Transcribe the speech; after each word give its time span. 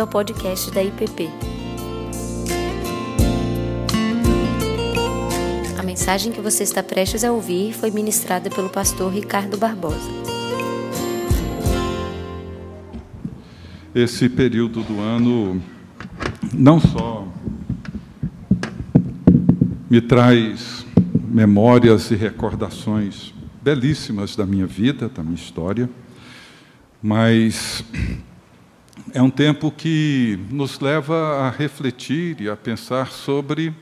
bem-vindo 0.00 0.02
ao 0.02 0.06
podcast 0.06 0.70
da 0.70 0.82
IPP. 0.82 1.28
A 5.78 5.82
mensagem 5.82 6.32
que 6.32 6.40
você 6.40 6.62
está 6.62 6.82
prestes 6.82 7.22
a 7.24 7.32
ouvir 7.32 7.74
foi 7.74 7.90
ministrada 7.90 8.48
pelo 8.48 8.70
pastor 8.70 9.12
Ricardo 9.12 9.58
Barbosa. 9.58 10.10
Esse 13.94 14.28
período 14.28 14.82
do 14.82 15.00
ano 15.00 15.60
não 16.54 16.80
só 16.80 17.28
me 19.90 20.00
traz 20.00 20.86
memórias 21.28 22.10
e 22.10 22.14
recordações 22.14 23.34
belíssimas 23.62 24.34
da 24.34 24.46
minha 24.46 24.66
vida, 24.66 25.08
da 25.08 25.22
minha 25.22 25.34
história, 25.34 25.90
mas 27.02 27.84
é 29.12 29.22
um 29.22 29.30
tempo 29.30 29.70
que 29.70 30.38
nos 30.50 30.80
leva 30.80 31.40
a 31.40 31.50
refletir 31.50 32.40
e 32.40 32.48
a 32.48 32.56
pensar 32.56 33.08
sobre 33.08 33.74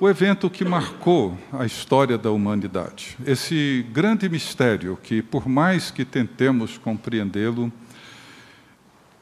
o 0.00 0.08
evento 0.08 0.48
que 0.48 0.64
marcou 0.64 1.36
a 1.52 1.66
história 1.66 2.16
da 2.16 2.30
humanidade. 2.30 3.16
Esse 3.26 3.84
grande 3.92 4.28
mistério 4.28 4.98
que, 5.02 5.22
por 5.22 5.48
mais 5.48 5.90
que 5.90 6.04
tentemos 6.04 6.78
compreendê-lo, 6.78 7.72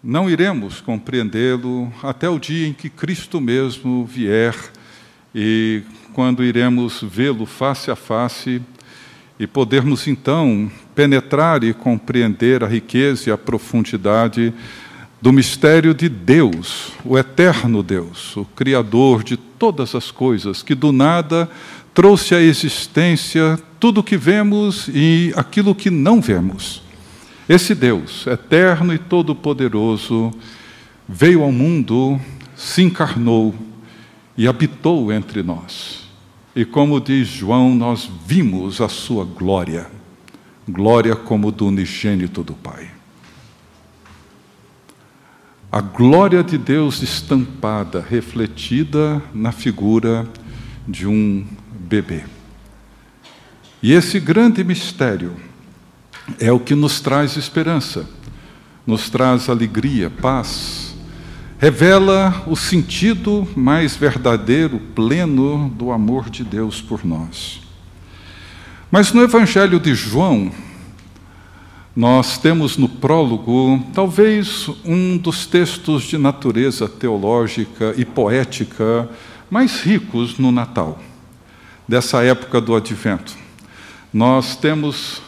não 0.02 0.28
iremos 0.28 0.80
compreendê-lo 0.80 1.92
até 2.02 2.28
o 2.28 2.38
dia 2.38 2.68
em 2.68 2.72
que 2.72 2.90
Cristo 2.90 3.40
mesmo 3.40 4.04
vier 4.04 4.54
e 5.34 5.82
quando 6.12 6.44
iremos 6.44 7.02
vê-lo 7.02 7.46
face 7.46 7.90
a 7.90 7.96
face 7.96 8.62
e 9.38 9.46
podermos 9.46 10.06
então 10.06 10.70
penetrar 10.94 11.62
e 11.64 11.74
compreender 11.74 12.62
a 12.62 12.66
riqueza 12.66 13.28
e 13.28 13.32
a 13.32 13.38
profundidade 13.38 14.52
do 15.20 15.32
mistério 15.32 15.94
de 15.94 16.08
Deus, 16.08 16.92
o 17.04 17.16
eterno 17.16 17.82
Deus, 17.82 18.36
o 18.36 18.44
Criador 18.44 19.24
de 19.24 19.36
todas 19.36 19.94
as 19.94 20.10
coisas, 20.10 20.62
que 20.62 20.74
do 20.74 20.92
nada 20.92 21.48
trouxe 21.94 22.34
à 22.34 22.40
existência 22.40 23.58
tudo 23.80 24.00
o 24.00 24.04
que 24.04 24.16
vemos 24.16 24.88
e 24.92 25.32
aquilo 25.34 25.74
que 25.74 25.90
não 25.90 26.20
vemos. 26.20 26.82
Esse 27.48 27.74
Deus, 27.74 28.26
eterno 28.26 28.92
e 28.92 28.98
todo-poderoso, 28.98 30.32
veio 31.08 31.42
ao 31.42 31.52
mundo, 31.52 32.20
se 32.54 32.82
encarnou 32.82 33.54
e 34.36 34.46
habitou 34.46 35.12
entre 35.12 35.42
nós. 35.42 36.06
E 36.54 36.64
como 36.64 37.00
diz 37.00 37.28
João, 37.28 37.74
nós 37.74 38.10
vimos 38.26 38.80
a 38.80 38.88
sua 38.88 39.24
glória, 39.24 39.86
glória 40.68 41.14
como 41.14 41.50
do 41.50 41.68
unigênito 41.68 42.42
do 42.42 42.52
Pai 42.52 42.95
a 45.76 45.80
glória 45.82 46.42
de 46.42 46.56
Deus 46.56 47.02
estampada, 47.02 48.00
refletida 48.00 49.22
na 49.34 49.52
figura 49.52 50.26
de 50.88 51.06
um 51.06 51.46
bebê. 51.70 52.24
E 53.82 53.92
esse 53.92 54.18
grande 54.18 54.64
mistério 54.64 55.36
é 56.40 56.50
o 56.50 56.58
que 56.58 56.74
nos 56.74 56.98
traz 57.02 57.36
esperança, 57.36 58.08
nos 58.86 59.10
traz 59.10 59.50
alegria, 59.50 60.08
paz, 60.08 60.96
revela 61.58 62.44
o 62.46 62.56
sentido 62.56 63.46
mais 63.54 63.94
verdadeiro, 63.94 64.80
pleno 64.94 65.68
do 65.68 65.92
amor 65.92 66.30
de 66.30 66.42
Deus 66.42 66.80
por 66.80 67.04
nós. 67.04 67.60
Mas 68.90 69.12
no 69.12 69.20
Evangelho 69.20 69.78
de 69.78 69.94
João, 69.94 70.50
nós 71.96 72.36
temos 72.36 72.76
no 72.76 72.90
prólogo, 72.90 73.82
talvez, 73.94 74.68
um 74.84 75.16
dos 75.16 75.46
textos 75.46 76.02
de 76.02 76.18
natureza 76.18 76.86
teológica 76.86 77.94
e 77.96 78.04
poética 78.04 79.08
mais 79.50 79.80
ricos 79.80 80.36
no 80.36 80.52
Natal, 80.52 81.00
dessa 81.88 82.22
época 82.22 82.60
do 82.60 82.76
Advento. 82.76 83.34
Nós 84.12 84.56
temos 84.56 85.22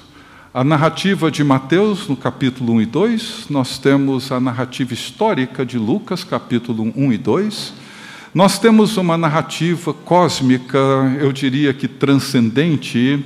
a 0.53 0.63
narrativa 0.63 1.31
de 1.31 1.43
Mateus, 1.43 2.07
no 2.07 2.17
capítulo 2.17 2.75
1 2.75 2.83
e 2.83 2.87
2, 2.87 3.47
nós 3.49 3.79
temos 3.79 4.31
a 4.31 4.39
narrativa 4.39 4.93
histórica 4.93 5.65
de 5.65 5.79
Lucas, 5.79 6.23
capítulo 6.23 6.93
1 6.95 7.13
e 7.15 7.17
2, 7.17 7.73
nós 8.35 8.59
temos 8.59 8.99
uma 8.99 9.17
narrativa 9.17 9.95
cósmica, 9.95 10.79
eu 11.19 11.33
diria 11.33 11.73
que 11.73 11.89
transcendente, 11.89 13.25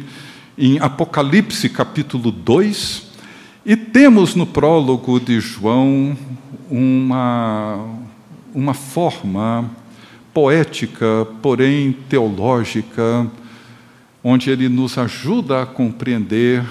em 0.56 0.78
Apocalipse, 0.78 1.68
capítulo 1.68 2.30
2 2.30 3.08
e 3.08 3.11
temos 3.92 4.34
no 4.34 4.46
prólogo 4.46 5.20
de 5.20 5.38
João 5.38 6.16
uma, 6.70 7.86
uma 8.54 8.72
forma 8.72 9.70
poética, 10.32 11.26
porém 11.42 11.92
teológica, 12.08 13.30
onde 14.24 14.48
ele 14.48 14.66
nos 14.70 14.96
ajuda 14.96 15.62
a 15.62 15.66
compreender 15.66 16.64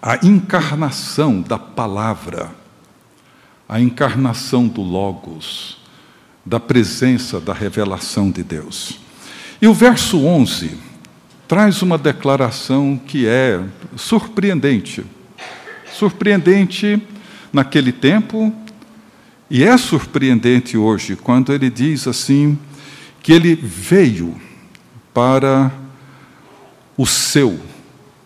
a 0.00 0.24
encarnação 0.24 1.42
da 1.42 1.58
palavra, 1.58 2.52
a 3.68 3.80
encarnação 3.80 4.68
do 4.68 4.82
Logos, 4.82 5.78
da 6.46 6.60
presença, 6.60 7.40
da 7.40 7.52
revelação 7.52 8.30
de 8.30 8.44
Deus. 8.44 9.00
E 9.60 9.66
o 9.66 9.74
verso 9.74 10.24
11 10.24 10.78
traz 11.48 11.82
uma 11.82 11.98
declaração 11.98 12.96
que 12.96 13.26
é 13.26 13.60
surpreendente 13.96 15.04
surpreendente 15.92 17.02
naquele 17.52 17.92
tempo 17.92 18.54
e 19.50 19.64
é 19.64 19.76
surpreendente 19.76 20.76
hoje 20.76 21.16
quando 21.16 21.52
ele 21.52 21.68
diz 21.68 22.06
assim 22.06 22.56
que 23.22 23.32
ele 23.32 23.54
veio 23.54 24.40
para 25.12 25.72
o 26.96 27.04
seu, 27.04 27.58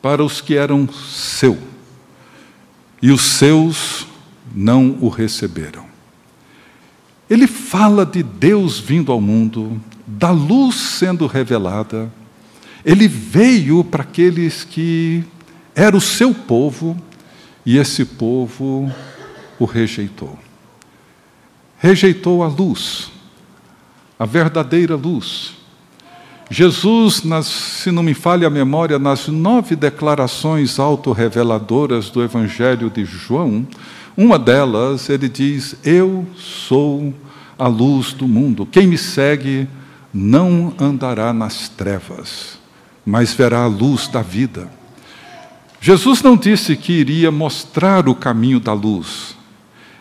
para 0.03 0.23
os 0.23 0.41
que 0.41 0.55
eram 0.55 0.89
seu, 0.93 1.59
e 3.01 3.11
os 3.11 3.23
seus 3.23 4.07
não 4.55 4.99
o 5.01 5.09
receberam. 5.09 5.85
Ele 7.29 7.47
fala 7.47 8.05
de 8.05 8.23
Deus 8.23 8.79
vindo 8.79 9.11
ao 9.11 9.21
mundo, 9.21 9.81
da 10.07 10.31
luz 10.31 10.77
sendo 10.77 11.27
revelada. 11.27 12.13
Ele 12.85 13.09
veio 13.09 13.83
para 13.83 14.03
aqueles 14.03 14.63
que 14.63 15.25
era 15.75 15.97
o 15.97 16.01
seu 16.01 16.35
povo, 16.35 16.97
e 17.65 17.79
esse 17.79 18.05
povo 18.05 18.91
o 19.59 19.65
rejeitou. 19.65 20.39
Rejeitou 21.79 22.43
a 22.43 22.49
luz, 22.49 23.11
a 24.19 24.25
verdadeira 24.25 24.97
luz. 24.97 25.55
Jesus, 26.51 27.23
nas, 27.23 27.47
se 27.47 27.91
não 27.91 28.03
me 28.03 28.15
falha 28.15 28.47
a 28.47 28.51
memória, 28.51 28.99
nas 28.99 29.29
nove 29.29 29.75
declarações 29.75 30.79
autorreveladoras 30.79 32.11
do 32.11 32.23
Evangelho 32.23 32.91
de 32.91 33.05
João, 33.05 33.67
uma 34.17 34.39
delas 34.39 35.09
ele 35.09 35.29
diz: 35.29 35.77
Eu 35.83 36.27
sou 36.37 37.15
a 37.59 37.67
luz 37.67 38.13
do 38.13 38.29
mundo. 38.29 38.67
Quem 38.67 38.87
me 38.87 38.99
segue 38.99 39.67
não 40.13 40.73
andará 40.79 41.33
nas 41.33 41.69
trevas, 41.69 42.59
mas 43.05 43.33
verá 43.33 43.65
a 43.65 43.67
luz 43.67 44.07
da 44.07 44.23
vida. 44.23 44.71
Jesus 45.85 46.23
não 46.23 46.35
disse 46.35 46.77
que 46.77 46.95
iria 46.95 47.31
mostrar 47.31 48.09
o 48.09 48.15
caminho 48.15 48.59
da 48.59 48.73
luz. 48.73 49.37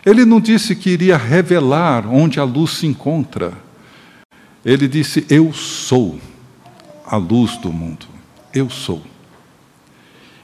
Ele 0.05 0.23
não 0.23 0.39
disse 0.39 0.77
que 0.77 0.89
iria 0.89 1.17
revelar 1.17 2.07
onde 2.07 2.39
a 2.39 2.45
luz 2.45 2.77
se 2.77 2.87
encontra. 2.87 3.51
Ele 4.63 4.87
disse: 4.87 5.25
Eu 5.29 5.51
sou 5.51 6.17
a 7.05 7.17
luz 7.17 7.57
do 7.57 7.69
mundo. 7.69 8.05
Eu 8.53 8.69
sou. 8.69 9.03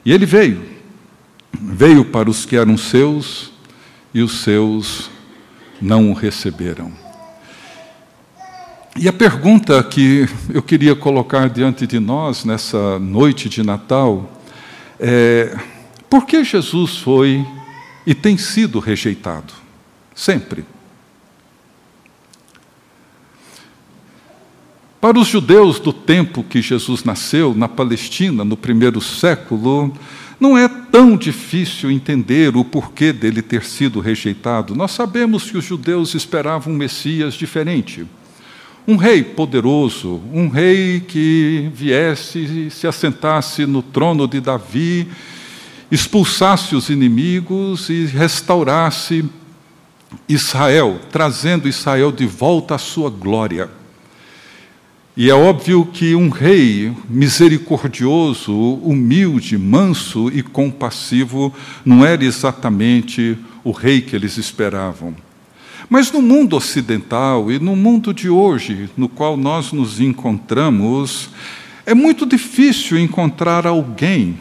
E 0.04 0.12
ele 0.12 0.26
veio. 0.26 0.62
Veio 1.58 2.04
para 2.04 2.28
os 2.28 2.44
que 2.44 2.54
eram 2.54 2.76
seus 2.76 3.50
e 4.12 4.20
os 4.20 4.42
seus 4.42 5.10
não 5.80 6.10
o 6.10 6.12
receberam. 6.12 6.92
E 8.94 9.08
a 9.08 9.12
pergunta 9.12 9.82
que 9.82 10.28
eu 10.52 10.60
queria 10.60 10.94
colocar 10.94 11.48
diante 11.48 11.86
de 11.86 11.98
nós 11.98 12.44
nessa 12.44 12.98
noite 12.98 13.48
de 13.48 13.62
Natal 13.62 14.36
é, 15.00 15.58
por 16.08 16.26
que 16.26 16.44
Jesus 16.44 16.98
foi 16.98 17.46
e 18.06 18.14
tem 18.14 18.36
sido 18.36 18.78
rejeitado? 18.78 19.52
Sempre. 20.14 20.64
Para 25.00 25.18
os 25.18 25.28
judeus 25.28 25.80
do 25.80 25.94
tempo 25.94 26.44
que 26.44 26.60
Jesus 26.60 27.04
nasceu, 27.04 27.54
na 27.54 27.66
Palestina, 27.66 28.44
no 28.44 28.56
primeiro 28.56 29.00
século, 29.00 29.96
não 30.38 30.58
é 30.58 30.68
tão 30.68 31.16
difícil 31.16 31.90
entender 31.90 32.54
o 32.54 32.62
porquê 32.62 33.10
dele 33.10 33.40
ter 33.40 33.64
sido 33.64 33.98
rejeitado. 34.00 34.74
Nós 34.76 34.90
sabemos 34.90 35.50
que 35.50 35.56
os 35.56 35.64
judeus 35.64 36.14
esperavam 36.14 36.74
um 36.74 36.76
Messias 36.76 37.32
diferente 37.32 38.06
um 38.90 38.96
rei 38.96 39.22
poderoso, 39.22 40.20
um 40.32 40.48
rei 40.48 40.98
que 40.98 41.70
viesse 41.72 42.66
e 42.66 42.70
se 42.72 42.88
assentasse 42.88 43.64
no 43.64 43.82
trono 43.82 44.26
de 44.26 44.40
Davi, 44.40 45.06
expulsasse 45.92 46.74
os 46.74 46.90
inimigos 46.90 47.88
e 47.88 48.06
restaurasse 48.06 49.24
Israel, 50.28 50.98
trazendo 51.12 51.68
Israel 51.68 52.10
de 52.10 52.26
volta 52.26 52.74
à 52.74 52.78
sua 52.78 53.08
glória. 53.08 53.70
E 55.16 55.30
é 55.30 55.34
óbvio 55.34 55.84
que 55.84 56.16
um 56.16 56.28
rei 56.28 56.92
misericordioso, 57.08 58.52
humilde, 58.52 59.56
manso 59.56 60.28
e 60.30 60.42
compassivo 60.42 61.54
não 61.84 62.04
era 62.04 62.24
exatamente 62.24 63.38
o 63.62 63.70
rei 63.70 64.00
que 64.00 64.16
eles 64.16 64.36
esperavam. 64.36 65.14
Mas 65.88 66.12
no 66.12 66.20
mundo 66.20 66.56
ocidental 66.56 67.50
e 67.50 67.58
no 67.58 67.74
mundo 67.74 68.12
de 68.12 68.28
hoje, 68.28 68.90
no 68.96 69.08
qual 69.08 69.36
nós 69.36 69.72
nos 69.72 70.00
encontramos, 70.00 71.30
é 71.86 71.94
muito 71.94 72.26
difícil 72.26 72.98
encontrar 72.98 73.66
alguém. 73.66 74.38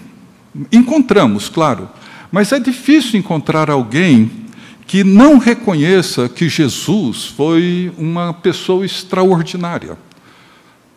Encontramos, 0.72 1.50
claro, 1.50 1.90
mas 2.32 2.52
é 2.52 2.60
difícil 2.60 3.20
encontrar 3.20 3.70
alguém 3.70 4.30
que 4.86 5.04
não 5.04 5.38
reconheça 5.38 6.28
que 6.28 6.50
Jesus 6.50 7.26
foi 7.26 7.92
uma 7.98 8.34
pessoa 8.34 8.86
extraordinária. 8.86 9.98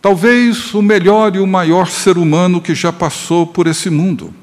Talvez 0.00 0.74
o 0.74 0.82
melhor 0.82 1.36
e 1.36 1.38
o 1.38 1.46
maior 1.46 1.86
ser 1.86 2.18
humano 2.18 2.60
que 2.60 2.74
já 2.74 2.92
passou 2.92 3.46
por 3.46 3.66
esse 3.66 3.88
mundo. 3.88 4.34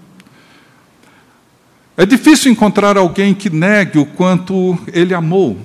É 1.98 2.06
difícil 2.06 2.52
encontrar 2.52 2.96
alguém 2.96 3.34
que 3.34 3.50
negue 3.50 4.00
o 4.00 4.06
quanto 4.06 4.78
ele 4.94 5.14
amou, 5.14 5.58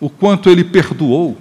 o 0.00 0.08
quanto 0.08 0.48
ele 0.48 0.64
perdoou, 0.64 1.36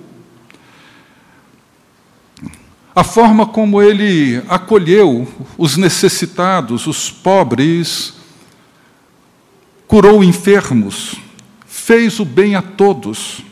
a 2.98 3.04
forma 3.04 3.45
como 3.45 3.80
ele 3.80 4.42
acolheu 4.50 5.27
os 5.56 5.77
necessitados, 5.77 6.88
os 6.88 7.12
pobres, 7.12 8.15
curou 9.88 10.24
enfermos, 10.24 11.15
fez 11.68 12.19
o 12.19 12.25
bem 12.25 12.56
a 12.56 12.62
todos. 12.62 13.44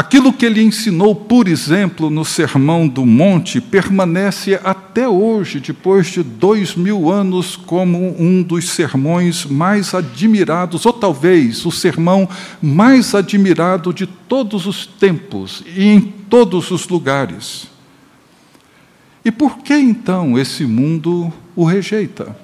Aquilo 0.00 0.32
que 0.32 0.46
ele 0.46 0.62
ensinou, 0.62 1.14
por 1.14 1.46
exemplo, 1.46 2.08
no 2.08 2.24
Sermão 2.24 2.88
do 2.88 3.04
Monte, 3.04 3.60
permanece 3.60 4.58
até 4.64 5.06
hoje, 5.06 5.60
depois 5.60 6.06
de 6.06 6.22
dois 6.22 6.74
mil 6.74 7.10
anos, 7.12 7.54
como 7.54 8.16
um 8.18 8.42
dos 8.42 8.70
sermões 8.70 9.44
mais 9.44 9.92
admirados, 9.92 10.86
ou 10.86 10.94
talvez 10.94 11.66
o 11.66 11.70
sermão 11.70 12.26
mais 12.62 13.14
admirado 13.14 13.92
de 13.92 14.06
todos 14.06 14.64
os 14.64 14.86
tempos 14.86 15.62
e 15.76 15.84
em 15.84 16.00
todos 16.00 16.70
os 16.70 16.88
lugares. 16.88 17.66
E 19.22 19.30
por 19.30 19.58
que 19.58 19.74
então 19.74 20.38
esse 20.38 20.64
mundo 20.64 21.30
o 21.54 21.62
rejeita? 21.62 22.34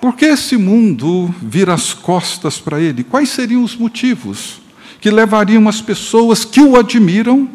Por 0.00 0.16
que 0.16 0.24
esse 0.24 0.56
mundo 0.56 1.34
vira 1.42 1.74
as 1.74 1.92
costas 1.92 2.58
para 2.58 2.80
ele? 2.80 3.04
Quais 3.04 3.28
seriam 3.28 3.62
os 3.62 3.76
motivos? 3.76 4.66
Que 5.00 5.10
levariam 5.10 5.68
as 5.68 5.80
pessoas 5.80 6.44
que 6.44 6.60
o 6.60 6.76
admiram 6.76 7.48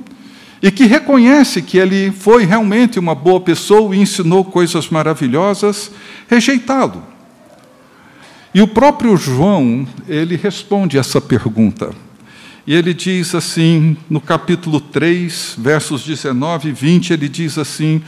e 0.61 0.71
que 0.71 0.85
reconhecem 0.85 1.61
que 1.61 1.77
ele 1.77 2.11
foi 2.11 2.45
realmente 2.45 2.97
uma 2.97 3.13
boa 3.13 3.41
pessoa 3.41 3.93
e 3.93 3.99
ensinou 3.99 4.45
coisas 4.45 4.87
maravilhosas, 4.89 5.91
rejeitá-lo. 6.29 7.03
E 8.53 8.61
o 8.61 8.67
próprio 8.67 9.17
João, 9.17 9.85
ele 10.07 10.37
responde 10.37 10.97
essa 10.97 11.19
pergunta. 11.19 11.91
E 12.65 12.73
ele 12.73 12.93
diz 12.93 13.35
assim, 13.35 13.97
no 14.09 14.21
capítulo 14.21 14.79
3, 14.79 15.55
versos 15.57 16.03
19 16.03 16.69
e 16.69 16.71
20, 16.71 17.11
ele 17.11 17.27
diz 17.27 17.57
assim: 17.57 18.01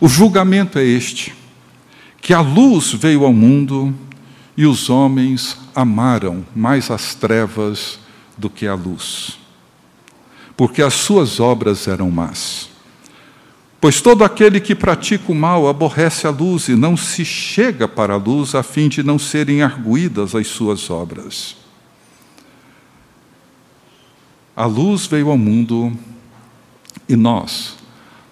O 0.00 0.08
julgamento 0.08 0.78
é 0.78 0.84
este, 0.84 1.34
que 2.22 2.32
a 2.32 2.40
luz 2.40 2.92
veio 2.92 3.24
ao 3.24 3.34
mundo 3.34 3.94
e 4.56 4.64
os 4.64 4.88
homens 4.88 5.58
amaram 5.74 6.46
mais 6.56 6.90
as 6.90 7.14
trevas 7.14 7.98
do 8.38 8.48
que 8.48 8.66
a 8.66 8.74
luz, 8.74 9.38
porque 10.56 10.80
as 10.80 10.94
suas 10.94 11.40
obras 11.40 11.88
eram 11.88 12.10
más. 12.10 12.70
Pois 13.80 14.00
todo 14.00 14.24
aquele 14.24 14.60
que 14.60 14.74
pratica 14.74 15.30
o 15.30 15.34
mal 15.34 15.68
aborrece 15.68 16.26
a 16.26 16.30
luz 16.30 16.68
e 16.68 16.74
não 16.74 16.96
se 16.96 17.24
chega 17.24 17.86
para 17.86 18.14
a 18.14 18.16
luz 18.16 18.54
a 18.54 18.62
fim 18.62 18.88
de 18.88 19.02
não 19.02 19.18
serem 19.18 19.62
arguídas 19.62 20.34
as 20.34 20.48
suas 20.48 20.90
obras. 20.90 21.56
A 24.56 24.66
luz 24.66 25.06
veio 25.06 25.30
ao 25.30 25.38
mundo 25.38 25.96
e 27.08 27.14
nós 27.14 27.76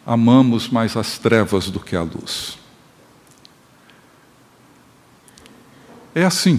amamos 0.05 0.69
mais 0.69 0.97
as 0.97 1.19
trevas 1.19 1.71
do 1.71 1.79
que 1.79 1.95
a 1.95 2.03
luz. 2.03 2.59
É 6.13 6.25
assim. 6.25 6.59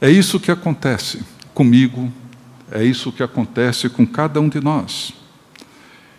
É 0.00 0.10
isso 0.10 0.40
que 0.40 0.50
acontece 0.50 1.22
comigo, 1.54 2.12
é 2.74 2.82
isso 2.82 3.12
que 3.12 3.22
acontece 3.22 3.88
com 3.88 4.04
cada 4.04 4.40
um 4.40 4.48
de 4.48 4.60
nós. 4.60 5.14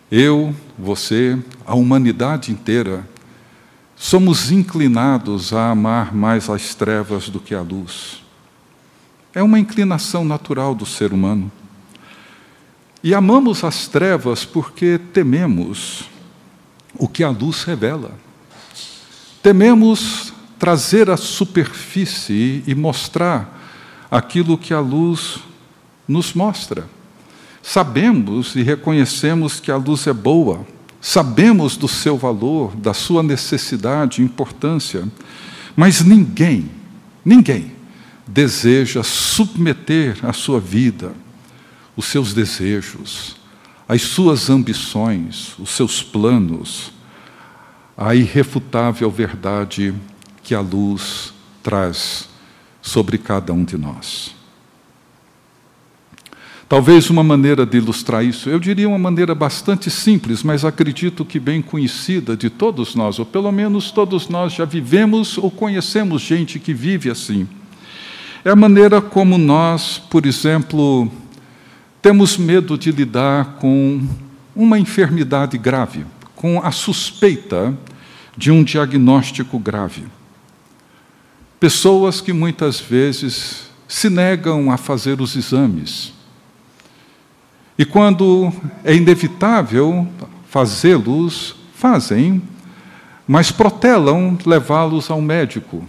Eu, 0.10 0.56
você, 0.80 1.38
a 1.66 1.76
humanidade 1.76 2.50
inteira, 2.50 3.06
somos 3.94 4.54
inclinados 4.54 5.52
a 5.52 5.72
amar 5.72 6.16
mais 6.16 6.50
as 6.50 6.74
trevas 6.74 7.28
do 7.28 7.42
que 7.42 7.54
a 7.54 7.62
luz. 7.62 8.24
É 9.34 9.44
uma 9.44 9.60
inclinação 9.60 10.24
natural 10.24 10.74
do 10.74 10.86
ser 10.86 11.12
humano. 11.12 11.52
E 13.04 13.14
amamos 13.14 13.66
as 13.66 13.90
trevas 13.90 14.46
porque 14.46 14.98
tememos 15.12 16.10
o 16.98 17.06
que 17.06 17.22
a 17.22 17.30
luz 17.30 17.64
revela. 17.64 18.12
Tememos 19.44 20.32
trazer 20.58 21.10
à 21.10 21.18
superfície 21.18 22.64
e 22.66 22.74
mostrar 22.74 23.60
aquilo 24.10 24.58
que 24.58 24.74
a 24.74 24.80
luz 24.80 25.42
nos 26.08 26.34
mostra. 26.34 26.88
Sabemos 27.62 28.56
e 28.56 28.62
reconhecemos 28.62 29.60
que 29.60 29.72
a 29.72 29.76
luz 29.76 30.06
é 30.08 30.14
boa, 30.14 30.66
sabemos 31.02 31.76
do 31.76 31.88
seu 31.88 32.18
valor, 32.18 32.76
da 32.76 32.94
sua 32.94 33.24
necessidade 33.24 34.22
importância, 34.22 35.08
mas 35.76 36.02
ninguém, 36.02 36.70
ninguém 37.24 37.72
deseja 38.28 39.04
submeter 39.04 40.18
a 40.24 40.34
sua 40.34 40.60
vida, 40.60 41.14
os 41.96 42.06
seus 42.06 42.34
desejos, 42.34 43.36
as 43.88 44.02
suas 44.02 44.50
ambições, 44.50 45.56
os 45.60 45.70
seus 45.70 46.02
planos, 46.02 46.92
à 47.98 48.16
irrefutável 48.16 49.10
verdade 49.10 49.94
que 50.44 50.54
a 50.54 50.60
luz 50.60 51.34
traz 51.64 52.28
sobre 52.82 53.18
cada 53.18 53.54
um 53.54 53.64
de 53.64 53.78
nós. 53.78 54.36
Talvez 56.68 57.12
uma 57.12 57.24
maneira 57.24 57.64
de 57.64 57.78
ilustrar 57.78 58.26
isso, 58.26 58.50
eu 58.50 58.60
diria 58.60 58.90
uma 58.90 58.98
maneira 58.98 59.36
bastante 59.36 59.92
simples, 59.92 60.42
mas 60.42 60.66
acredito 60.66 61.24
que 61.24 61.40
bem 61.40 61.62
conhecida 61.62 62.36
de 62.36 62.50
todos 62.50 62.96
nós, 62.96 63.20
ou 63.20 63.26
pelo 63.26 63.52
menos 63.52 63.92
todos 63.92 64.28
nós 64.30 64.54
já 64.54 64.66
vivemos 64.66 65.38
ou 65.38 65.52
conhecemos 65.52 66.24
gente 66.24 66.58
que 66.58 66.74
vive 66.74 67.12
assim. 67.12 67.48
É 68.44 68.50
a 68.50 68.56
maneira 68.56 69.00
como 69.00 69.38
nós, 69.38 70.00
por 70.10 70.26
exemplo, 70.26 71.12
temos 72.02 72.36
medo 72.36 72.76
de 72.80 72.92
lidar 72.92 73.58
com 73.60 74.02
uma 74.56 74.80
enfermidade 74.80 75.60
grave, 75.60 76.04
com 76.36 76.60
a 76.64 76.72
suspeita 76.72 77.78
de 78.36 78.50
um 78.50 78.64
diagnóstico 78.64 79.60
grave. 79.60 80.04
Pessoas 81.60 82.22
que 82.22 82.34
muitas 82.34 82.80
vezes 82.80 83.70
se 83.88 84.10
negam 84.10 84.72
a 84.72 84.78
fazer 84.78 85.22
os 85.22 85.36
exames 85.36 86.15
e 87.78 87.86
quando 87.86 88.52
é 88.84 88.96
inevitável 88.96 90.08
fazê-los, 90.50 91.56
fazem, 91.74 92.42
mas 93.28 93.52
protelam 93.52 94.38
levá-los 94.46 95.10
ao 95.10 95.22
médico. 95.22 95.84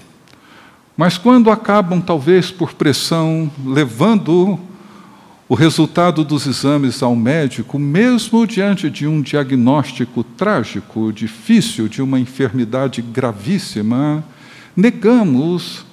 Mas 0.97 1.19
quando 1.19 1.51
acabam, 1.51 2.01
talvez 2.01 2.51
por 2.51 2.73
pressão, 2.73 3.51
levando 3.65 4.59
o 5.49 5.55
resultado 5.55 6.25
dos 6.25 6.47
exames 6.47 7.03
ao 7.03 7.15
médico, 7.15 7.79
mesmo 7.79 8.47
diante 8.47 8.91
de 8.91 9.07
um 9.07 9.21
diagnóstico 9.21 10.25
trágico, 10.25 11.13
difícil, 11.13 11.87
de 11.87 12.03
uma 12.03 12.19
enfermidade 12.19 13.01
gravíssima, 13.01 14.25
negamos 14.77 15.87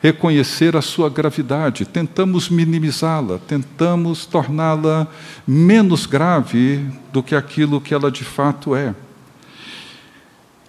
reconhecer 0.00 0.76
a 0.76 0.82
sua 0.82 1.08
gravidade, 1.08 1.84
tentamos 1.84 2.48
minimizá-la, 2.48 3.38
tentamos 3.38 4.26
torná-la 4.26 5.06
menos 5.46 6.06
grave 6.06 6.86
do 7.12 7.22
que 7.22 7.34
aquilo 7.34 7.80
que 7.80 7.94
ela 7.94 8.10
de 8.10 8.24
fato 8.24 8.74
é. 8.74 8.94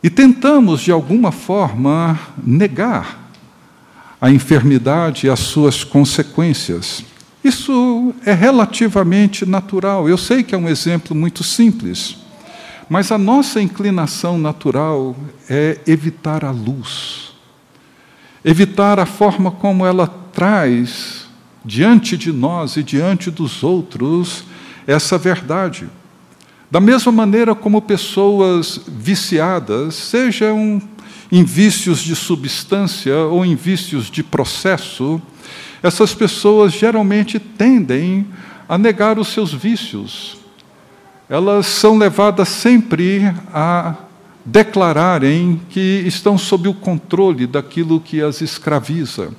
E 0.02 0.10
tentamos, 0.10 0.82
de 0.82 0.92
alguma 0.92 1.32
forma, 1.32 2.18
negar 2.42 3.32
a 4.22 4.32
enfermidade 4.32 5.28
e 5.28 5.30
as 5.30 5.40
suas 5.40 5.84
consequências. 5.84 7.04
Isso 7.44 8.14
é 8.26 8.34
relativamente 8.34 9.46
natural. 9.46 10.08
Eu 10.08 10.18
sei 10.18 10.44
que 10.44 10.56
é 10.56 10.58
um 10.58 10.70
exemplo 10.70 11.16
muito 11.16 11.44
simples, 11.44 12.18
mas 12.90 13.12
a 13.12 13.18
nossa 13.18 13.62
inclinação 13.62 14.38
natural 14.38 15.16
é 15.50 15.80
evitar 15.86 16.46
a 16.46 16.52
luz 16.52 17.27
evitar 18.48 18.98
a 18.98 19.06
forma 19.06 19.52
como 19.52 19.86
ela 19.86 20.08
traz 20.08 21.28
diante 21.66 22.16
de 22.16 22.32
nós 22.32 22.78
e 22.78 22.82
diante 22.82 23.30
dos 23.30 23.62
outros 23.62 24.46
essa 24.88 25.18
verdade. 25.18 25.90
Da 26.72 26.80
mesma 26.80 27.12
maneira 27.12 27.54
como 27.54 27.82
pessoas 27.82 28.80
viciadas, 28.88 29.96
sejam 29.96 30.82
em 31.30 31.44
vícios 31.44 32.00
de 32.00 32.16
substância 32.16 33.18
ou 33.18 33.46
em 33.46 33.54
vícios 33.54 34.10
de 34.10 34.24
processo, 34.24 35.22
essas 35.84 36.16
pessoas 36.16 36.72
geralmente 36.72 37.40
tendem 37.40 38.26
a 38.70 38.78
negar 38.78 39.20
os 39.20 39.28
seus 39.28 39.54
vícios. 39.54 40.38
Elas 41.28 41.66
são 41.66 41.98
levadas 41.98 42.48
sempre 42.48 43.24
a 43.54 44.07
declararem 44.50 45.60
que 45.70 46.04
estão 46.06 46.38
sob 46.38 46.70
o 46.70 46.74
controle 46.74 47.46
daquilo 47.46 48.00
que 48.00 48.22
as 48.22 48.42
escraviza. 48.42 49.30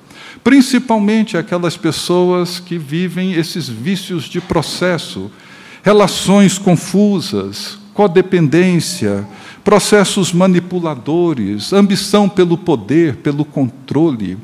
Principalmente 0.44 1.34
aquelas 1.34 1.78
pessoas 1.78 2.60
que 2.60 2.76
vivem 2.76 3.32
esses 3.32 3.66
vícios 3.66 4.24
de 4.24 4.38
processo, 4.38 5.30
relações 5.82 6.58
confusas, 6.58 7.78
codependência, 7.94 9.26
processos 9.64 10.30
manipuladores, 10.30 11.72
ambição 11.72 12.28
pelo 12.28 12.58
poder, 12.58 13.16
pelo 13.16 13.46
controle, 13.46 14.36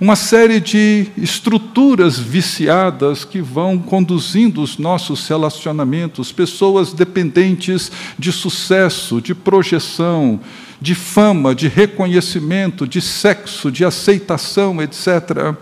uma 0.00 0.14
série 0.14 0.60
de 0.60 1.08
estruturas 1.16 2.18
viciadas 2.18 3.24
que 3.24 3.40
vão 3.40 3.78
conduzindo 3.78 4.62
os 4.62 4.78
nossos 4.78 5.26
relacionamentos, 5.26 6.30
pessoas 6.30 6.92
dependentes 6.92 7.90
de 8.16 8.30
sucesso, 8.30 9.20
de 9.20 9.34
projeção, 9.34 10.38
de 10.80 10.94
fama, 10.94 11.52
de 11.52 11.66
reconhecimento, 11.66 12.86
de 12.86 13.00
sexo, 13.00 13.72
de 13.72 13.84
aceitação, 13.84 14.80
etc. 14.80 15.56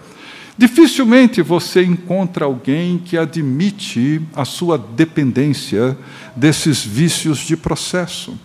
Dificilmente 0.59 1.41
você 1.41 1.83
encontra 1.83 2.45
alguém 2.45 2.99
que 2.99 3.17
admite 3.17 4.21
a 4.35 4.45
sua 4.45 4.77
dependência 4.77 5.97
desses 6.35 6.85
vícios 6.85 7.39
de 7.39 7.57
processo. 7.57 8.39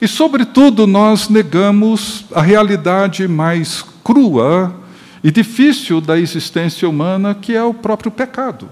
E, 0.00 0.08
sobretudo, 0.08 0.86
nós 0.86 1.28
negamos 1.28 2.24
a 2.34 2.40
realidade 2.40 3.28
mais 3.28 3.84
crua 4.02 4.83
e 5.24 5.30
difícil 5.30 6.02
da 6.02 6.18
existência 6.18 6.86
humana, 6.86 7.34
que 7.34 7.54
é 7.54 7.64
o 7.64 7.72
próprio 7.72 8.10
pecado. 8.10 8.68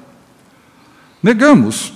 Negamos. 1.22 1.94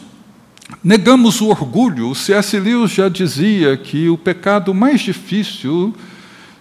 Negamos 0.83 1.43
o 1.43 1.49
orgulho. 1.49 2.15
C.S. 2.15 2.59
Lewis 2.59 2.91
já 2.93 3.11
dizia 3.11 3.77
que 3.77 4.09
o 4.09 4.17
pecado 4.17 4.73
mais 4.73 5.03
difícil 5.03 5.95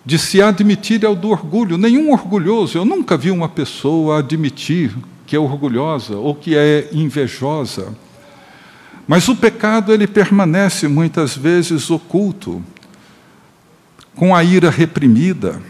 de 0.05 0.19
se 0.19 0.41
admitir 0.41 1.05
é 1.05 1.07
o 1.07 1.15
do 1.15 1.29
orgulho. 1.29 1.77
Nenhum 1.77 2.11
orgulhoso, 2.11 2.77
eu 2.77 2.83
nunca 2.83 3.15
vi 3.15 3.31
uma 3.31 3.47
pessoa 3.47 4.19
admitir 4.19 4.93
que 5.25 5.33
é 5.33 5.39
orgulhosa 5.39 6.17
ou 6.17 6.35
que 6.35 6.53
é 6.53 6.89
invejosa. 6.91 7.95
Mas 9.07 9.29
o 9.29 9.37
pecado 9.37 9.93
ele 9.93 10.05
permanece 10.05 10.89
muitas 10.89 11.37
vezes 11.37 11.89
oculto, 11.89 12.61
com 14.15 14.35
a 14.35 14.43
ira 14.43 14.69
reprimida 14.69 15.61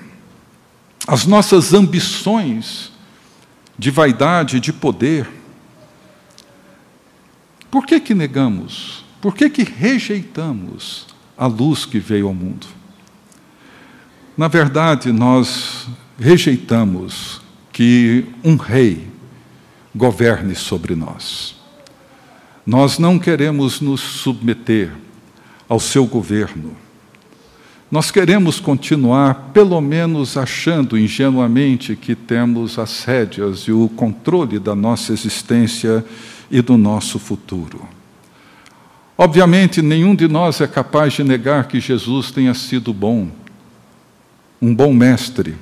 as 1.07 1.25
nossas 1.25 1.73
ambições 1.73 2.91
de 3.77 3.91
vaidade, 3.91 4.59
de 4.59 4.73
poder. 4.73 5.29
Por 7.69 7.85
que 7.85 7.99
que 7.99 8.15
negamos? 8.15 9.03
Por 9.21 9.35
que 9.35 9.49
que 9.49 9.63
rejeitamos 9.63 11.07
a 11.37 11.45
luz 11.45 11.85
que 11.85 11.99
veio 11.99 12.27
ao 12.27 12.33
mundo? 12.33 12.67
Na 14.37 14.47
verdade, 14.47 15.11
nós 15.11 15.87
rejeitamos 16.17 17.41
que 17.71 18.25
um 18.43 18.55
rei 18.55 19.07
governe 19.93 20.55
sobre 20.55 20.95
nós. 20.95 21.55
Nós 22.65 22.97
não 22.97 23.19
queremos 23.19 23.79
nos 23.79 24.01
submeter 24.01 24.91
ao 25.69 25.79
seu 25.79 26.05
governo. 26.05 26.75
Nós 27.91 28.09
queremos 28.09 28.59
continuar, 28.59 29.51
pelo 29.53 29.79
menos, 29.79 30.37
achando 30.37 30.97
ingenuamente 30.97 31.95
que 31.95 32.15
temos 32.15 32.79
as 32.79 33.03
rédeas 33.03 33.59
e 33.61 33.71
o 33.71 33.87
controle 33.87 34.57
da 34.57 34.73
nossa 34.73 35.13
existência 35.13 36.03
e 36.49 36.61
do 36.61 36.77
nosso 36.77 37.19
futuro. 37.19 37.87
Obviamente, 39.15 39.83
nenhum 39.83 40.15
de 40.15 40.27
nós 40.27 40.61
é 40.61 40.67
capaz 40.67 41.13
de 41.13 41.23
negar 41.23 41.67
que 41.67 41.79
Jesus 41.79 42.31
tenha 42.31 42.55
sido 42.55 42.91
bom, 42.91 43.29
um 44.59 44.73
bom 44.73 44.91
mestre, 44.91 45.55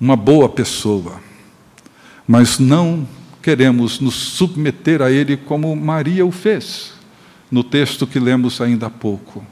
uma 0.00 0.16
boa 0.16 0.48
pessoa, 0.48 1.20
mas 2.26 2.58
não 2.58 3.06
queremos 3.42 4.00
nos 4.00 4.14
submeter 4.14 5.02
a 5.02 5.10
Ele 5.10 5.36
como 5.36 5.76
Maria 5.76 6.24
o 6.24 6.32
fez, 6.32 6.94
no 7.50 7.62
texto 7.62 8.06
que 8.06 8.18
lemos 8.18 8.62
ainda 8.62 8.86
há 8.86 8.90
pouco 8.90 9.44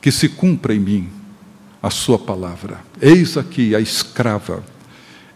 que 0.00 0.10
se 0.10 0.28
cumpra 0.28 0.74
em 0.74 0.78
mim 0.78 1.08
a 1.82 1.90
sua 1.90 2.18
palavra. 2.18 2.80
Eis 3.00 3.36
aqui 3.36 3.74
a 3.74 3.80
escrava, 3.80 4.64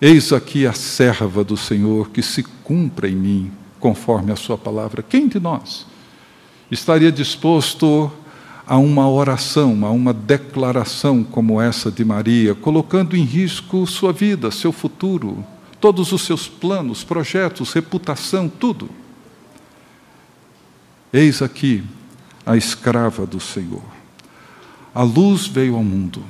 eis 0.00 0.32
aqui 0.32 0.66
a 0.66 0.72
serva 0.72 1.44
do 1.44 1.56
Senhor, 1.56 2.10
que 2.10 2.22
se 2.22 2.42
cumpra 2.42 3.08
em 3.08 3.16
mim 3.16 3.52
conforme 3.78 4.32
a 4.32 4.36
sua 4.36 4.58
palavra. 4.58 5.02
Quem 5.02 5.28
de 5.28 5.40
nós 5.40 5.86
estaria 6.70 7.12
disposto 7.12 8.10
a 8.66 8.76
uma 8.78 9.08
oração, 9.08 9.84
a 9.84 9.90
uma 9.90 10.12
declaração 10.12 11.22
como 11.24 11.60
essa 11.60 11.90
de 11.90 12.04
Maria, 12.04 12.54
colocando 12.54 13.16
em 13.16 13.24
risco 13.24 13.86
sua 13.86 14.12
vida, 14.12 14.50
seu 14.50 14.72
futuro, 14.72 15.44
todos 15.80 16.12
os 16.12 16.22
seus 16.22 16.48
planos, 16.48 17.02
projetos, 17.02 17.72
reputação, 17.72 18.48
tudo? 18.48 18.88
Eis 21.12 21.42
aqui 21.42 21.82
a 22.46 22.56
escrava 22.56 23.26
do 23.26 23.40
Senhor. 23.40 23.82
A 24.94 25.02
luz 25.02 25.46
veio 25.46 25.74
ao 25.74 25.84
mundo 25.84 26.22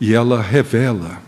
e 0.00 0.14
ela 0.14 0.40
revela 0.40 1.18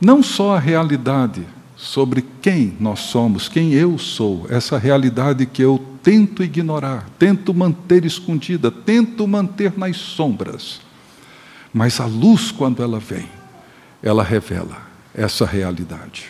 não 0.00 0.22
só 0.22 0.56
a 0.56 0.58
realidade 0.58 1.46
sobre 1.76 2.24
quem 2.40 2.76
nós 2.80 3.00
somos, 3.00 3.48
quem 3.48 3.72
eu 3.72 3.98
sou, 3.98 4.46
essa 4.48 4.78
realidade 4.78 5.44
que 5.46 5.62
eu 5.62 5.84
tento 6.02 6.42
ignorar, 6.42 7.08
tento 7.18 7.52
manter 7.52 8.04
escondida, 8.04 8.70
tento 8.70 9.26
manter 9.28 9.76
nas 9.76 9.96
sombras. 9.96 10.80
Mas 11.72 12.00
a 12.00 12.06
luz, 12.06 12.50
quando 12.50 12.82
ela 12.82 12.98
vem, 12.98 13.28
ela 14.02 14.22
revela 14.22 14.78
essa 15.14 15.44
realidade. 15.44 16.26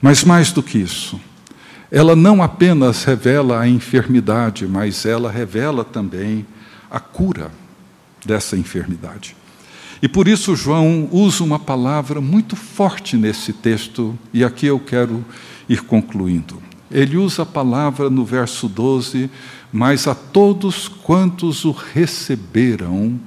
Mas 0.00 0.24
mais 0.24 0.52
do 0.52 0.62
que 0.62 0.78
isso, 0.78 1.20
ela 1.90 2.14
não 2.14 2.42
apenas 2.42 3.04
revela 3.04 3.60
a 3.60 3.68
enfermidade, 3.68 4.66
mas 4.66 5.04
ela 5.04 5.30
revela 5.30 5.84
também 5.84 6.46
a 6.90 7.00
cura 7.00 7.50
dessa 8.24 8.56
enfermidade. 8.56 9.36
E 10.02 10.08
por 10.08 10.26
isso 10.26 10.56
João 10.56 11.08
usa 11.12 11.44
uma 11.44 11.58
palavra 11.58 12.20
muito 12.20 12.56
forte 12.56 13.16
nesse 13.16 13.52
texto, 13.52 14.18
e 14.32 14.42
aqui 14.42 14.66
eu 14.66 14.78
quero 14.78 15.24
ir 15.68 15.82
concluindo. 15.82 16.62
Ele 16.90 17.16
usa 17.16 17.42
a 17.42 17.46
palavra 17.46 18.08
no 18.08 18.24
verso 18.24 18.68
12, 18.68 19.30
mas 19.72 20.06
a 20.08 20.14
todos 20.14 20.88
quantos 20.88 21.64
o 21.64 21.70
receberam, 21.70 23.20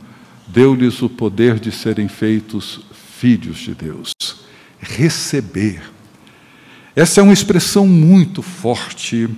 deu-lhes 0.47 1.01
o 1.01 1.09
poder 1.09 1.59
de 1.59 1.71
serem 1.71 2.07
feitos 2.07 2.81
filhos 3.17 3.57
de 3.57 3.73
Deus. 3.73 4.11
Receber. 4.79 5.81
Essa 6.95 7.21
é 7.21 7.23
uma 7.23 7.33
expressão 7.33 7.87
muito 7.87 8.41
forte 8.41 9.29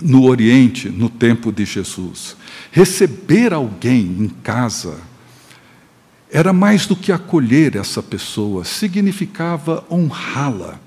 no 0.00 0.24
Oriente, 0.24 0.88
no 0.88 1.08
tempo 1.08 1.52
de 1.52 1.64
Jesus. 1.64 2.36
Receber 2.70 3.52
alguém 3.52 4.00
em 4.00 4.28
casa 4.28 4.98
era 6.30 6.52
mais 6.52 6.86
do 6.86 6.94
que 6.94 7.10
acolher 7.10 7.76
essa 7.76 8.02
pessoa, 8.02 8.64
significava 8.64 9.84
honrá-la, 9.90 10.78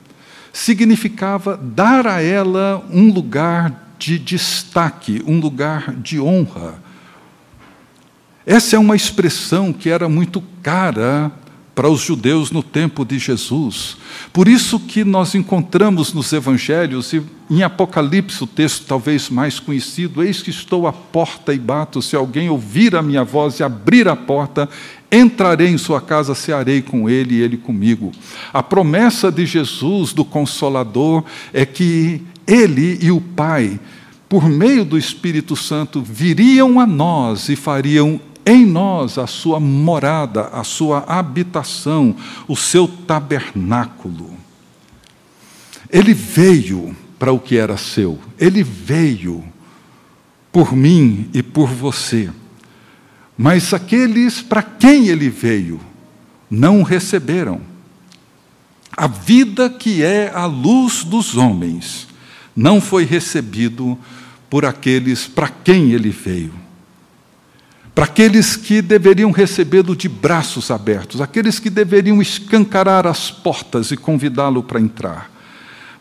significava 0.54 1.58
dar 1.58 2.06
a 2.06 2.22
ela 2.22 2.86
um 2.92 3.12
lugar 3.12 3.96
de 3.98 4.20
destaque, 4.20 5.24
um 5.26 5.40
lugar 5.40 5.96
de 5.96 6.20
honra. 6.20 6.82
Essa 8.46 8.76
é 8.76 8.80
uma 8.80 8.96
expressão 8.96 9.72
que 9.72 9.90
era 9.90 10.10
muito 10.10 10.42
cara 10.62 11.32
para 11.74 11.90
os 11.90 12.02
judeus 12.02 12.52
no 12.52 12.62
tempo 12.62 13.06
de 13.06 13.18
Jesus. 13.18 13.98
Por 14.34 14.48
isso 14.48 14.80
que 14.80 15.04
nós 15.04 15.34
encontramos 15.36 16.14
nos 16.14 16.32
evangelhos 16.34 17.14
e 17.14 17.22
em 17.50 17.64
Apocalipse 17.64 18.44
o 18.44 18.48
texto 18.48 18.86
talvez 18.86 19.30
mais 19.30 19.60
conhecido, 19.60 20.24
eis 20.24 20.42
que 20.42 20.50
estou 20.50 20.88
à 20.88 20.94
porta 20.94 21.54
e 21.54 21.60
bato, 21.60 22.02
se 22.02 22.16
alguém 22.16 22.50
ouvir 22.50 22.96
a 22.96 23.02
minha 23.02 23.24
voz 23.24 23.60
e 23.60 23.64
abrir 23.64 24.08
a 24.08 24.16
porta, 24.16 24.70
entrarei 25.12 25.68
em 25.68 25.78
sua 25.78 26.00
casa, 26.00 26.36
cearei 26.36 26.82
com 26.82 27.10
ele 27.10 27.36
e 27.36 27.42
ele 27.42 27.58
comigo. 27.58 28.12
A 28.54 28.64
promessa 28.64 29.32
de 29.32 29.46
Jesus 29.46 30.14
do 30.14 30.24
consolador 30.24 31.24
é 31.52 31.66
que 31.66 32.22
ele 32.48 33.00
e 33.02 33.12
o 33.12 33.20
Pai 33.20 33.80
por 34.32 34.48
meio 34.48 34.86
do 34.86 34.98
Espírito 34.98 35.58
Santo, 35.58 36.02
viriam 36.02 36.80
a 36.80 36.88
nós 36.88 37.50
e 37.50 37.56
fariam 37.58 38.18
em 38.46 38.66
nós 38.66 39.18
a 39.18 39.28
sua 39.28 39.60
morada, 39.60 40.48
a 40.48 40.64
sua 40.64 41.00
habitação, 41.08 42.16
o 42.48 42.56
seu 42.56 42.88
tabernáculo. 42.88 44.32
Ele 45.90 46.14
veio 46.14 46.96
para 47.20 47.32
o 47.32 47.40
que 47.40 47.58
era 47.58 47.78
seu, 47.78 48.20
ele 48.40 48.64
veio 48.64 49.44
por 50.52 50.76
mim 50.76 51.30
e 51.34 51.44
por 51.44 51.68
você. 51.68 52.30
Mas 53.38 53.74
aqueles 53.74 54.42
para 54.42 54.62
quem 54.62 55.08
ele 55.08 55.30
veio 55.30 55.80
não 56.50 56.84
receberam. 56.84 57.62
A 58.96 59.08
vida 59.08 59.70
que 59.70 60.04
é 60.04 60.32
a 60.34 60.46
luz 60.46 61.04
dos 61.04 61.38
homens 61.38 62.08
não 62.56 62.82
foi 62.82 63.06
recebido 63.06 63.98
por 64.50 64.66
aqueles 64.66 65.28
para 65.28 65.48
quem 65.48 65.94
ele 65.94 66.10
veio. 66.10 66.61
Para 67.94 68.06
aqueles 68.06 68.56
que 68.56 68.82
deveriam 68.82 69.32
recebê-lo 69.32 69.96
de 69.96 70.08
braços 70.08 70.72
abertos, 70.72 71.20
aqueles 71.20 71.60
que 71.60 71.70
deveriam 71.70 72.22
escancarar 72.22 73.06
as 73.06 73.30
portas 73.30 73.92
e 73.92 73.98
convidá-lo 73.98 74.64
para 74.64 74.80
entrar. 74.80 75.30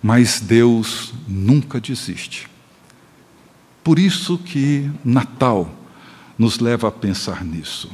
Mas 0.03 0.41
Deus 0.41 1.13
nunca 1.27 1.81
desiste. 1.81 2.49
Por 3.83 3.99
isso 3.99 4.39
que 4.39 4.91
Natal 5.05 5.75
nos 6.39 6.59
leva 6.59 6.89
a 6.89 6.93
pensar 6.93 7.45
nisso. 7.45 7.91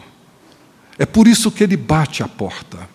É 0.98 1.06
por 1.06 1.26
isso 1.26 1.50
que 1.50 1.64
ele 1.64 1.76
bate 1.76 2.22
a 2.22 2.28
porta. 2.28 2.88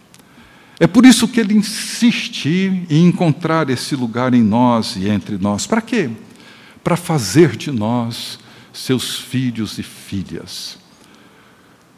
É 0.79 0.87
por 0.87 1.05
isso 1.05 1.27
que 1.27 1.39
ele 1.39 1.53
insiste 1.53 2.47
em 2.89 3.07
encontrar 3.07 3.69
esse 3.69 3.95
lugar 3.95 4.33
em 4.33 4.41
nós 4.41 4.95
e 4.95 5.07
entre 5.07 5.37
nós. 5.37 5.67
Para 5.67 5.81
quê? 5.81 6.09
Para 6.83 6.95
fazer 6.95 7.55
de 7.55 7.71
nós 7.71 8.39
seus 8.73 9.19
filhos 9.19 9.77
e 9.77 9.83
filhas. 9.83 10.80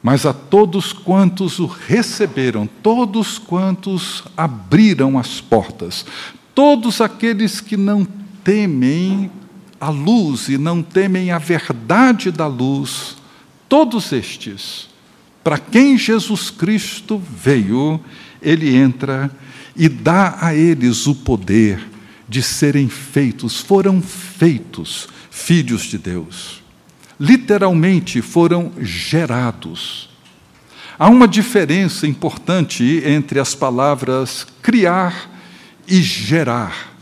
Mas 0.03 0.25
a 0.25 0.33
todos 0.33 0.91
quantos 0.91 1.59
o 1.59 1.65
receberam, 1.65 2.67
todos 2.67 3.39
quantos 3.39 4.21
abriram 4.35 5.17
as 5.17 5.39
portas, 5.39 6.05
todos 6.53 6.99
aqueles 6.99 7.61
que 7.61 7.77
não 7.77 8.05
temem 8.43 9.31
a 9.79 9.89
luz 9.89 10.49
e 10.49 10.57
não 10.57 10.83
temem 10.83 11.31
a 11.31 11.37
verdade 11.37 12.31
da 12.31 12.47
luz, 12.47 13.15
todos 13.69 14.11
estes, 14.11 14.89
para 15.41 15.57
quem 15.57 15.97
Jesus 15.97 16.49
Cristo 16.49 17.17
veio, 17.17 17.99
ele 18.41 18.75
entra 18.75 19.31
e 19.75 19.87
dá 19.87 20.37
a 20.41 20.53
eles 20.53 21.07
o 21.07 21.15
poder 21.15 21.81
de 22.27 22.41
serem 22.41 22.89
feitos, 22.89 23.59
foram 23.59 24.01
feitos 24.01 25.07
filhos 25.29 25.83
de 25.83 25.97
Deus. 25.97 26.62
Literalmente 27.19 28.21
foram 28.21 28.71
gerados. 28.79 30.09
Há 30.97 31.09
uma 31.09 31.27
diferença 31.27 32.07
importante 32.07 33.01
entre 33.05 33.39
as 33.39 33.55
palavras 33.55 34.45
criar 34.61 35.29
e 35.87 36.01
gerar. 36.01 36.93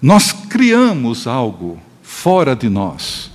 Nós 0.00 0.32
criamos 0.32 1.26
algo 1.26 1.80
fora 2.02 2.54
de 2.54 2.68
nós. 2.68 3.30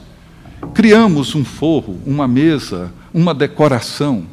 Criamos 0.74 1.36
um 1.36 1.44
forro, 1.44 2.00
uma 2.06 2.28
mesa, 2.28 2.94
uma 3.14 3.34
decoração 3.34 4.28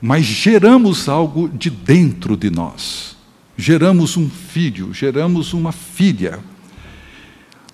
mas 0.00 0.24
geramos 0.24 1.08
algo 1.08 1.48
de 1.48 1.70
dentro 1.70 2.36
de 2.36 2.50
nós. 2.50 3.16
Geramos 3.56 4.16
um 4.16 4.30
filho, 4.30 4.94
geramos 4.94 5.52
uma 5.52 5.72
filha. 5.72 6.38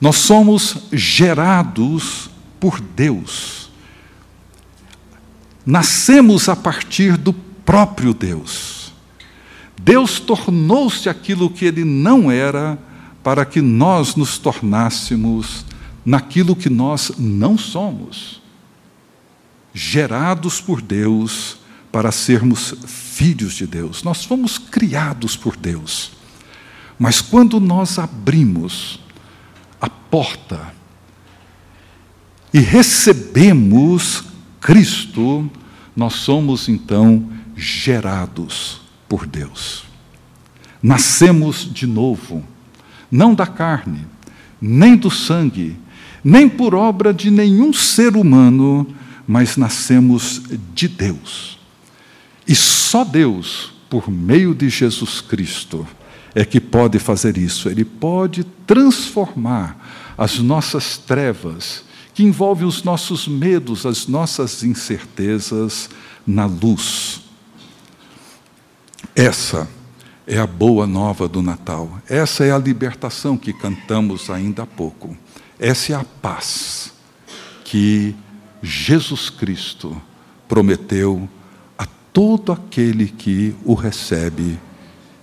Nós 0.01 0.17
somos 0.17 0.89
gerados 0.93 2.31
por 2.65 2.81
Deus. 2.81 3.69
Nascemos 5.67 6.49
a 6.49 6.57
partir 6.57 7.19
do 7.19 7.35
próprio 7.35 8.15
Deus. 8.15 8.91
Deus 9.79 10.19
tornou-se 10.19 11.07
aquilo 11.11 11.51
que 11.51 11.67
ele 11.67 11.85
não 11.85 12.31
era 12.31 12.79
para 13.23 13.45
que 13.45 13.61
nós 13.61 14.17
nos 14.17 14.39
tornássemos 14.39 15.67
naquilo 16.07 16.57
que 16.57 16.71
nós 16.71 17.13
não 17.19 17.59
somos. 17.59 18.41
Gerados 19.75 20.59
por 20.59 20.81
Deus, 20.81 21.59
para 21.93 22.11
sermos 22.11 22.75
filhos 22.87 23.53
de 23.53 23.67
Deus. 23.67 24.03
Nós 24.03 24.25
fomos 24.25 24.57
criados 24.57 25.37
por 25.37 25.55
Deus. 25.55 26.13
Mas 26.99 27.21
quando 27.21 27.61
nós 27.61 27.99
abrimos 27.99 29.01
a 29.79 29.91
porta 29.91 30.73
e 32.55 32.61
recebemos 32.61 34.23
Cristo, 34.61 35.51
nós 35.97 36.13
somos 36.15 36.69
então 36.69 37.29
gerados 37.57 38.81
por 39.09 39.27
Deus. 39.27 39.85
Nascemos 40.81 41.69
de 41.69 41.85
novo, 41.85 42.45
não 43.11 43.35
da 43.35 43.45
carne, 43.45 44.07
nem 44.61 44.95
do 44.95 45.11
sangue, 45.11 45.77
nem 46.23 46.49
por 46.49 46.77
obra 46.77 47.13
de 47.13 47.29
nenhum 47.29 47.73
ser 47.73 48.17
humano, 48.17 48.87
mas 49.27 49.57
nascemos 49.57 50.41
de 50.73 50.87
Deus. 50.87 51.59
E 52.47 52.55
só 52.55 53.05
Deus, 53.05 53.73
por 53.91 54.09
meio 54.09 54.55
de 54.55 54.69
Jesus 54.69 55.21
Cristo, 55.21 55.85
é 56.33 56.45
que 56.45 56.61
pode 56.61 57.01
fazer 57.01 57.37
isso. 57.37 57.69
Ele 57.69 57.85
pode 57.85 58.45
transformar 58.65 60.15
as 60.17 60.39
nossas 60.39 60.97
trevas, 60.97 61.83
que 62.15 62.23
envolvem 62.23 62.67
os 62.67 62.83
nossos 62.83 63.29
medos, 63.29 63.85
as 63.85 64.07
nossas 64.07 64.63
incertezas, 64.63 65.91
na 66.27 66.47
luz. 66.47 67.21
Essa 69.15 69.69
é 70.27 70.39
a 70.39 70.47
boa 70.47 70.87
nova 70.87 71.29
do 71.29 71.43
Natal. 71.43 72.01
Essa 72.09 72.45
é 72.45 72.53
a 72.53 72.59
libertação 72.59 73.37
que 73.37 73.53
cantamos 73.53 74.31
ainda 74.31 74.63
há 74.63 74.67
pouco. 74.67 75.17
Essa 75.59 75.93
é 75.93 75.97
a 75.97 76.05
paz 76.05 76.93
que 77.65 78.15
Jesus 78.63 79.29
Cristo 79.29 80.01
prometeu 80.49 81.29
todo 82.15 82.53
aquele 82.53 83.09
que 83.09 83.57
o 83.65 83.75
recebe 83.75 84.57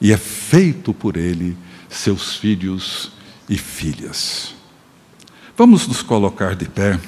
e 0.01 0.11
é 0.11 0.17
feito 0.17 0.93
por 0.93 1.15
ele 1.15 1.57
seus 1.89 2.35
filhos 2.35 3.13
e 3.47 3.57
filhas. 3.57 4.53
Vamos 5.61 5.87
nos 5.87 6.01
colocar 6.01 6.55
de 6.55 6.67
pé 6.67 6.99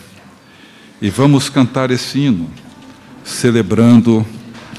e 1.02 1.10
vamos 1.10 1.50
cantar 1.50 1.90
esse 1.90 2.20
hino, 2.20 2.48
celebrando 3.24 4.24